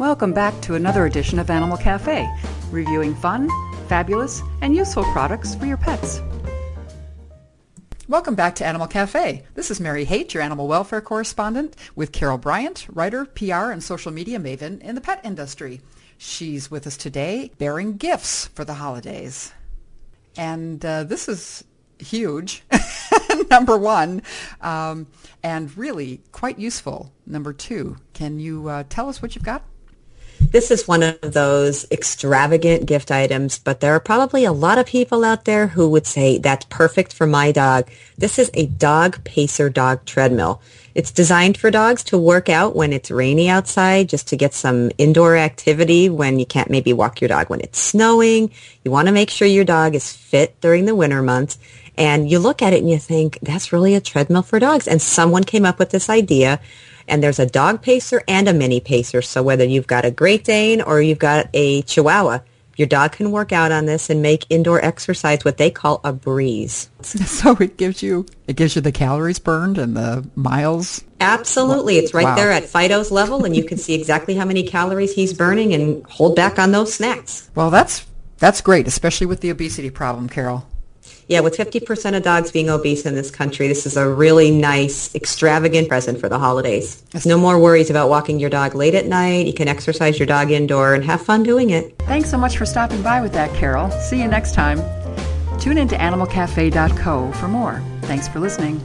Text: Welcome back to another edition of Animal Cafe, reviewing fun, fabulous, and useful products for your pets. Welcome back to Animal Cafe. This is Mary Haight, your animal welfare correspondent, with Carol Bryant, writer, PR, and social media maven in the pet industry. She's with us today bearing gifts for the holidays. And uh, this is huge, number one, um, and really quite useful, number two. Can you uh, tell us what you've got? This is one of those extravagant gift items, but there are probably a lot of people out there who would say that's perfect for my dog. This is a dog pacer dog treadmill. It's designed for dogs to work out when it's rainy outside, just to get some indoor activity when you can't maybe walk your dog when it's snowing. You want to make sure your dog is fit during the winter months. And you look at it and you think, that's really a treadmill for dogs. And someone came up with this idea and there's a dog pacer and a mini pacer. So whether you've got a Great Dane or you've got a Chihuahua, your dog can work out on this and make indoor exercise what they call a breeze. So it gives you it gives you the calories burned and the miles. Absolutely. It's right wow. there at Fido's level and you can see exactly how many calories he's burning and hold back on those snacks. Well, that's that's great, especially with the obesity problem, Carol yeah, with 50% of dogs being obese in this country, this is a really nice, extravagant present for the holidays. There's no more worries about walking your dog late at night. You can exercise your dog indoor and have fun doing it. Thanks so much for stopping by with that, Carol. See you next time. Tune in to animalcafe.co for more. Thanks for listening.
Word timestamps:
Welcome 0.00 0.32
back 0.32 0.58
to 0.62 0.76
another 0.76 1.04
edition 1.04 1.38
of 1.38 1.50
Animal 1.50 1.76
Cafe, 1.76 2.26
reviewing 2.70 3.14
fun, 3.14 3.50
fabulous, 3.86 4.40
and 4.62 4.74
useful 4.74 5.04
products 5.12 5.54
for 5.54 5.66
your 5.66 5.76
pets. 5.76 6.22
Welcome 8.08 8.34
back 8.34 8.54
to 8.54 8.66
Animal 8.66 8.86
Cafe. 8.86 9.44
This 9.52 9.70
is 9.70 9.78
Mary 9.78 10.06
Haight, 10.06 10.32
your 10.32 10.42
animal 10.42 10.66
welfare 10.68 11.02
correspondent, 11.02 11.76
with 11.96 12.12
Carol 12.12 12.38
Bryant, 12.38 12.86
writer, 12.90 13.26
PR, 13.26 13.72
and 13.72 13.84
social 13.84 14.10
media 14.10 14.38
maven 14.38 14.80
in 14.80 14.94
the 14.94 15.02
pet 15.02 15.20
industry. 15.22 15.82
She's 16.16 16.70
with 16.70 16.86
us 16.86 16.96
today 16.96 17.50
bearing 17.58 17.98
gifts 17.98 18.46
for 18.46 18.64
the 18.64 18.72
holidays. 18.72 19.52
And 20.34 20.82
uh, 20.82 21.04
this 21.04 21.28
is 21.28 21.62
huge, 21.98 22.62
number 23.50 23.76
one, 23.76 24.22
um, 24.62 25.08
and 25.42 25.76
really 25.76 26.22
quite 26.32 26.58
useful, 26.58 27.12
number 27.26 27.52
two. 27.52 27.98
Can 28.14 28.40
you 28.40 28.66
uh, 28.66 28.84
tell 28.88 29.10
us 29.10 29.20
what 29.20 29.34
you've 29.34 29.44
got? 29.44 29.62
This 30.50 30.72
is 30.72 30.88
one 30.88 31.04
of 31.04 31.20
those 31.20 31.88
extravagant 31.92 32.86
gift 32.86 33.12
items, 33.12 33.60
but 33.60 33.78
there 33.78 33.94
are 33.94 34.00
probably 34.00 34.44
a 34.44 34.50
lot 34.50 34.78
of 34.78 34.86
people 34.86 35.24
out 35.24 35.44
there 35.44 35.68
who 35.68 35.88
would 35.90 36.08
say 36.08 36.38
that's 36.38 36.66
perfect 36.68 37.12
for 37.12 37.24
my 37.24 37.52
dog. 37.52 37.88
This 38.18 38.36
is 38.36 38.50
a 38.54 38.66
dog 38.66 39.22
pacer 39.22 39.70
dog 39.70 40.04
treadmill. 40.06 40.60
It's 40.94 41.10
designed 41.10 41.56
for 41.56 41.70
dogs 41.70 42.02
to 42.04 42.18
work 42.18 42.48
out 42.48 42.74
when 42.74 42.92
it's 42.92 43.10
rainy 43.10 43.48
outside, 43.48 44.08
just 44.08 44.28
to 44.28 44.36
get 44.36 44.54
some 44.54 44.90
indoor 44.98 45.36
activity 45.36 46.08
when 46.08 46.38
you 46.38 46.46
can't 46.46 46.70
maybe 46.70 46.92
walk 46.92 47.20
your 47.20 47.28
dog 47.28 47.48
when 47.48 47.60
it's 47.60 47.78
snowing. 47.78 48.50
You 48.84 48.90
want 48.90 49.06
to 49.06 49.12
make 49.12 49.30
sure 49.30 49.46
your 49.46 49.64
dog 49.64 49.94
is 49.94 50.12
fit 50.12 50.60
during 50.60 50.86
the 50.86 50.94
winter 50.94 51.22
months. 51.22 51.58
And 51.96 52.30
you 52.30 52.38
look 52.38 52.62
at 52.62 52.72
it 52.72 52.80
and 52.80 52.90
you 52.90 52.98
think, 52.98 53.38
that's 53.42 53.72
really 53.72 53.94
a 53.94 54.00
treadmill 54.00 54.42
for 54.42 54.58
dogs. 54.58 54.88
And 54.88 55.00
someone 55.02 55.44
came 55.44 55.66
up 55.66 55.78
with 55.78 55.90
this 55.90 56.08
idea 56.08 56.60
and 57.06 57.22
there's 57.22 57.38
a 57.38 57.46
dog 57.46 57.82
pacer 57.82 58.22
and 58.26 58.48
a 58.48 58.52
mini 58.52 58.80
pacer. 58.80 59.20
So 59.20 59.42
whether 59.42 59.64
you've 59.64 59.86
got 59.86 60.04
a 60.04 60.10
Great 60.10 60.44
Dane 60.44 60.80
or 60.80 61.02
you've 61.02 61.18
got 61.18 61.48
a 61.52 61.82
Chihuahua, 61.82 62.40
your 62.80 62.86
dog 62.86 63.12
can 63.12 63.30
work 63.30 63.52
out 63.52 63.72
on 63.72 63.84
this 63.84 64.08
and 64.08 64.22
make 64.22 64.46
indoor 64.48 64.82
exercise 64.82 65.44
what 65.44 65.58
they 65.58 65.70
call 65.70 66.00
a 66.02 66.12
breeze. 66.14 66.88
So 67.40 67.56
it 67.60 67.76
gives 67.76 68.02
you 68.02 68.26
it 68.46 68.56
gives 68.56 68.74
you 68.74 68.82
the 68.82 68.92
calories 68.92 69.38
burned 69.38 69.78
and 69.78 69.96
the 69.96 70.28
miles. 70.34 71.04
Absolutely. 71.20 71.96
It's 71.96 72.14
right 72.14 72.24
wow. 72.24 72.34
there 72.34 72.50
at 72.50 72.64
Fido's 72.64 73.10
level 73.10 73.44
and 73.44 73.54
you 73.54 73.64
can 73.64 73.78
see 73.78 73.94
exactly 73.94 74.34
how 74.34 74.44
many 74.44 74.62
calories 74.62 75.14
he's 75.14 75.32
burning 75.32 75.74
and 75.74 76.04
hold 76.06 76.36
back 76.36 76.58
on 76.58 76.72
those 76.72 76.92
snacks. 76.92 77.50
Well, 77.54 77.70
that's 77.70 78.06
that's 78.38 78.60
great, 78.62 78.86
especially 78.86 79.26
with 79.26 79.40
the 79.40 79.50
obesity 79.50 79.90
problem, 79.90 80.28
Carol 80.28 80.66
yeah, 81.28 81.40
with 81.40 81.56
50% 81.56 82.16
of 82.16 82.22
dogs 82.22 82.50
being 82.50 82.68
obese 82.68 83.06
in 83.06 83.14
this 83.14 83.30
country, 83.30 83.68
this 83.68 83.86
is 83.86 83.96
a 83.96 84.08
really 84.08 84.50
nice, 84.50 85.14
extravagant 85.14 85.88
present 85.88 86.18
for 86.18 86.28
the 86.28 86.38
holidays. 86.38 87.02
There's 87.12 87.26
no 87.26 87.38
more 87.38 87.58
worries 87.58 87.88
about 87.88 88.08
walking 88.08 88.40
your 88.40 88.50
dog 88.50 88.74
late 88.74 88.94
at 88.94 89.06
night. 89.06 89.46
You 89.46 89.54
can 89.54 89.68
exercise 89.68 90.18
your 90.18 90.26
dog 90.26 90.50
indoor 90.50 90.94
and 90.94 91.04
have 91.04 91.22
fun 91.22 91.42
doing 91.42 91.70
it. 91.70 91.96
Thanks 92.00 92.30
so 92.30 92.38
much 92.38 92.58
for 92.58 92.66
stopping 92.66 93.02
by 93.02 93.20
with 93.20 93.32
that, 93.32 93.54
Carol. 93.54 93.90
See 93.92 94.20
you 94.20 94.28
next 94.28 94.54
time. 94.54 94.80
Tune 95.60 95.78
in 95.78 95.88
to 95.88 95.96
animalcafe.co 95.96 97.32
for 97.32 97.48
more. 97.48 97.82
Thanks 98.02 98.26
for 98.26 98.40
listening. 98.40 98.80